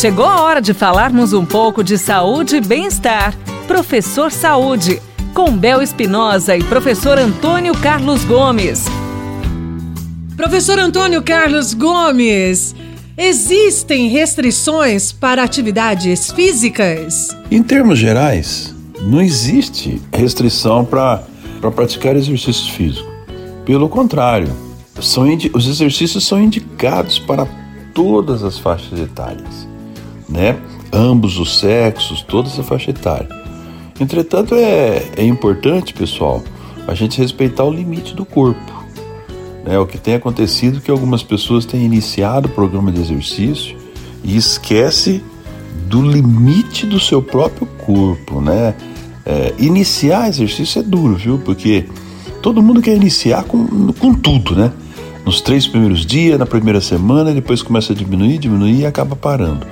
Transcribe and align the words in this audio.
Chegou 0.00 0.24
a 0.24 0.40
hora 0.40 0.62
de 0.62 0.72
falarmos 0.72 1.34
um 1.34 1.44
pouco 1.44 1.84
de 1.84 1.98
saúde 1.98 2.56
e 2.56 2.60
bem-estar. 2.62 3.36
Professor 3.66 4.32
Saúde, 4.32 4.98
com 5.34 5.54
Bel 5.54 5.82
Espinosa 5.82 6.56
e 6.56 6.64
professor 6.64 7.18
Antônio 7.18 7.74
Carlos 7.74 8.24
Gomes. 8.24 8.86
Professor 10.38 10.78
Antônio 10.78 11.22
Carlos 11.22 11.74
Gomes, 11.74 12.74
existem 13.14 14.08
restrições 14.08 15.12
para 15.12 15.42
atividades 15.42 16.32
físicas? 16.32 17.36
Em 17.50 17.62
termos 17.62 17.98
gerais, 17.98 18.74
não 19.02 19.20
existe 19.20 20.00
restrição 20.14 20.82
para 20.82 21.22
praticar 21.76 22.16
exercício 22.16 22.72
físico. 22.72 23.06
Pelo 23.66 23.86
contrário, 23.86 24.48
são 24.98 25.26
os 25.52 25.68
exercícios 25.68 26.26
são 26.26 26.42
indicados 26.42 27.18
para 27.18 27.46
todas 27.92 28.42
as 28.42 28.58
faixas 28.58 28.98
etárias, 28.98 29.68
né? 30.30 30.58
Ambos 30.92 31.38
os 31.38 31.58
sexos, 31.58 32.22
toda 32.22 32.48
essa 32.48 32.62
faixa 32.62 32.90
etária. 32.90 33.28
Entretanto, 34.00 34.54
é, 34.54 35.02
é 35.16 35.24
importante, 35.24 35.92
pessoal, 35.92 36.42
a 36.86 36.94
gente 36.94 37.20
respeitar 37.20 37.64
o 37.64 37.70
limite 37.70 38.14
do 38.14 38.24
corpo. 38.24 38.84
Né? 39.64 39.78
O 39.78 39.86
que 39.86 39.98
tem 39.98 40.14
acontecido 40.14 40.78
é 40.78 40.80
que 40.80 40.90
algumas 40.90 41.22
pessoas 41.22 41.66
têm 41.66 41.84
iniciado 41.84 42.48
o 42.48 42.50
programa 42.50 42.90
de 42.90 43.00
exercício 43.00 43.76
e 44.24 44.36
esquece 44.36 45.22
do 45.86 46.00
limite 46.00 46.86
do 46.86 46.98
seu 46.98 47.20
próprio 47.20 47.66
corpo, 47.84 48.40
né? 48.40 48.74
É, 49.26 49.54
iniciar 49.58 50.28
exercício 50.28 50.80
é 50.80 50.82
duro, 50.82 51.14
viu? 51.14 51.38
Porque 51.38 51.86
todo 52.40 52.62
mundo 52.62 52.80
quer 52.80 52.96
iniciar 52.96 53.44
com, 53.44 53.92
com 53.92 54.14
tudo, 54.14 54.54
né? 54.54 54.72
Nos 55.24 55.40
três 55.40 55.66
primeiros 55.66 56.06
dias, 56.06 56.38
na 56.38 56.46
primeira 56.46 56.80
semana, 56.80 57.32
depois 57.32 57.62
começa 57.62 57.92
a 57.92 57.96
diminuir, 57.96 58.38
diminuir 58.38 58.80
e 58.80 58.86
acaba 58.86 59.14
parando. 59.14 59.66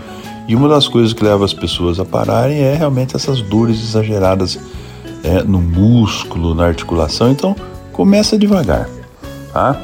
E 0.49 0.57
uma 0.57 0.67
das 0.67 0.89
coisas 0.89 1.13
que 1.13 1.23
leva 1.23 1.45
as 1.45 1.53
pessoas 1.53 2.01
a 2.01 2.07
pararem 2.07 2.59
é 2.59 2.75
realmente 2.75 3.15
essas 3.15 3.43
dores 3.43 3.79
exageradas 3.83 4.59
é, 5.23 5.43
no 5.43 5.61
músculo, 5.61 6.55
na 6.55 6.65
articulação. 6.65 7.31
Então, 7.31 7.55
começa 7.93 8.39
devagar, 8.39 8.89
tá? 9.53 9.79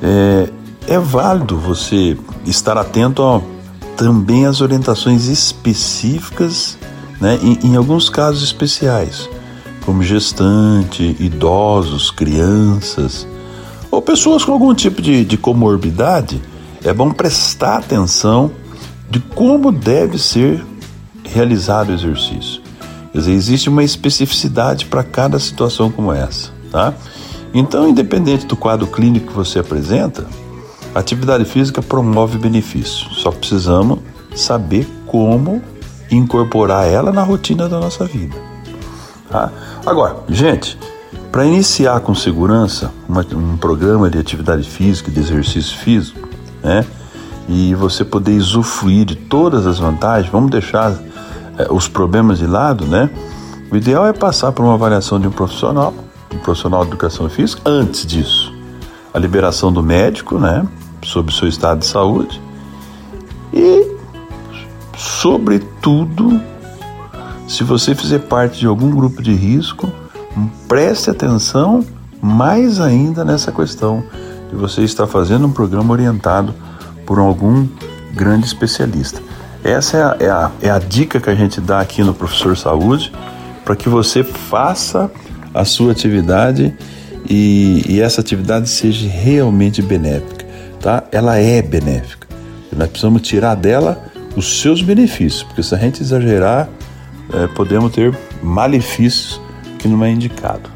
É, 0.00 0.48
é 0.86 0.98
válido 1.00 1.58
você 1.58 2.16
estar 2.44 2.78
atento 2.78 3.20
a, 3.20 3.42
também 3.96 4.46
às 4.46 4.60
orientações 4.60 5.26
específicas, 5.26 6.78
né, 7.20 7.36
em, 7.42 7.70
em 7.72 7.76
alguns 7.76 8.08
casos 8.08 8.44
especiais, 8.44 9.28
como 9.84 10.04
gestante, 10.04 11.16
idosos, 11.18 12.12
crianças 12.12 13.26
ou 13.90 14.00
pessoas 14.00 14.44
com 14.44 14.52
algum 14.52 14.74
tipo 14.74 15.02
de, 15.02 15.24
de 15.24 15.36
comorbidade. 15.36 16.40
É 16.84 16.92
bom 16.92 17.10
prestar 17.10 17.78
atenção 17.78 18.52
de 19.08 19.20
como 19.20 19.72
deve 19.72 20.18
ser 20.18 20.64
realizado 21.24 21.90
o 21.90 21.92
exercício. 21.94 22.62
Quer 23.12 23.18
dizer, 23.18 23.32
existe 23.32 23.68
uma 23.68 23.84
especificidade 23.84 24.86
para 24.86 25.02
cada 25.02 25.38
situação 25.38 25.90
como 25.90 26.12
essa, 26.12 26.50
tá? 26.70 26.92
Então, 27.54 27.88
independente 27.88 28.46
do 28.46 28.56
quadro 28.56 28.86
clínico 28.86 29.28
que 29.28 29.32
você 29.32 29.58
apresenta, 29.58 30.26
a 30.94 30.98
atividade 30.98 31.44
física 31.44 31.80
promove 31.80 32.38
benefício. 32.38 33.08
Só 33.14 33.30
precisamos 33.30 34.00
saber 34.34 34.86
como 35.06 35.62
incorporar 36.10 36.86
ela 36.86 37.12
na 37.12 37.22
rotina 37.22 37.68
da 37.68 37.78
nossa 37.78 38.04
vida. 38.04 38.36
Tá? 39.30 39.50
Agora, 39.84 40.16
gente, 40.28 40.78
para 41.32 41.44
iniciar 41.44 42.00
com 42.00 42.14
segurança 42.14 42.92
uma, 43.08 43.24
um 43.34 43.56
programa 43.56 44.08
de 44.08 44.18
atividade 44.18 44.68
física, 44.68 45.10
de 45.10 45.20
exercício 45.20 45.76
físico, 45.78 46.28
né? 46.62 46.84
E 47.48 47.74
você 47.74 48.04
poder 48.04 48.36
usufruir 48.38 49.04
de 49.04 49.14
todas 49.14 49.66
as 49.66 49.78
vantagens, 49.78 50.30
vamos 50.30 50.50
deixar 50.50 50.92
é, 51.58 51.70
os 51.70 51.88
problemas 51.88 52.38
de 52.38 52.46
lado, 52.46 52.86
né? 52.86 53.08
O 53.70 53.76
ideal 53.76 54.06
é 54.06 54.12
passar 54.12 54.52
por 54.52 54.64
uma 54.64 54.74
avaliação 54.74 55.20
de 55.20 55.28
um 55.28 55.30
profissional, 55.30 55.92
um 56.34 56.38
profissional 56.38 56.82
de 56.82 56.88
educação 56.88 57.28
física, 57.28 57.62
antes 57.64 58.06
disso. 58.06 58.52
A 59.12 59.18
liberação 59.18 59.72
do 59.72 59.82
médico, 59.82 60.38
né? 60.38 60.66
Sobre 61.02 61.32
o 61.32 61.34
seu 61.34 61.48
estado 61.48 61.80
de 61.80 61.86
saúde. 61.86 62.40
E, 63.52 63.86
sobretudo, 64.96 66.40
se 67.48 67.62
você 67.62 67.94
fizer 67.94 68.20
parte 68.20 68.58
de 68.58 68.66
algum 68.66 68.90
grupo 68.90 69.22
de 69.22 69.32
risco, 69.32 69.90
preste 70.68 71.10
atenção 71.10 71.84
mais 72.20 72.80
ainda 72.80 73.24
nessa 73.24 73.52
questão 73.52 74.02
de 74.50 74.56
você 74.56 74.82
estar 74.82 75.06
fazendo 75.06 75.46
um 75.46 75.52
programa 75.52 75.92
orientado 75.92 76.54
por 77.06 77.18
algum 77.18 77.66
grande 78.12 78.46
especialista. 78.46 79.22
Essa 79.62 79.96
é 79.96 80.02
a, 80.02 80.16
é 80.20 80.30
a, 80.30 80.50
é 80.62 80.70
a 80.70 80.78
dica 80.78 81.20
que 81.20 81.30
a 81.30 81.34
gente 81.34 81.60
dá 81.60 81.80
aqui 81.80 82.02
no 82.02 82.12
Professor 82.12 82.56
Saúde 82.56 83.12
para 83.64 83.74
que 83.74 83.88
você 83.88 84.22
faça 84.22 85.10
a 85.54 85.64
sua 85.64 85.92
atividade 85.92 86.74
e, 87.28 87.82
e, 87.88 88.00
essa 88.00 88.20
atividade 88.20 88.68
seja 88.68 89.08
realmente 89.08 89.82
benéfica, 89.82 90.46
tá? 90.80 91.02
Ela 91.10 91.38
é 91.38 91.60
benéfica. 91.60 92.28
Nós 92.76 92.88
precisamos 92.88 93.22
tirar 93.22 93.56
dela 93.56 94.00
os 94.36 94.60
seus 94.60 94.82
benefícios, 94.82 95.42
porque 95.42 95.62
se 95.62 95.74
a 95.74 95.78
gente 95.78 96.00
exagerar, 96.02 96.68
é, 97.32 97.48
podemos 97.48 97.90
ter 97.90 98.16
malefícios 98.40 99.40
que 99.78 99.88
não 99.88 100.04
é 100.04 100.10
indicado. 100.10 100.70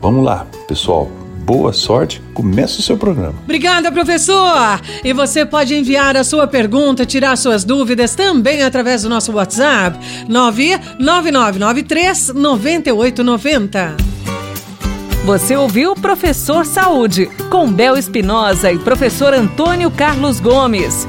Vamos 0.00 0.24
lá, 0.24 0.46
pessoal 0.68 1.17
boa 1.48 1.72
sorte, 1.72 2.22
comece 2.34 2.78
o 2.78 2.82
seu 2.82 2.98
programa. 2.98 3.34
Obrigada, 3.44 3.90
professor! 3.90 4.82
E 5.02 5.14
você 5.14 5.46
pode 5.46 5.74
enviar 5.74 6.14
a 6.14 6.22
sua 6.22 6.46
pergunta, 6.46 7.06
tirar 7.06 7.36
suas 7.36 7.64
dúvidas 7.64 8.14
também 8.14 8.62
através 8.62 9.00
do 9.00 9.08
nosso 9.08 9.32
WhatsApp 9.32 9.98
99993 10.28 12.34
9890. 12.34 13.96
Você 15.24 15.56
ouviu 15.56 15.94
Professor 15.94 16.66
Saúde, 16.66 17.30
com 17.48 17.72
Bel 17.72 17.96
Espinosa 17.96 18.70
e 18.70 18.78
professor 18.78 19.32
Antônio 19.32 19.90
Carlos 19.90 20.40
Gomes. 20.40 21.06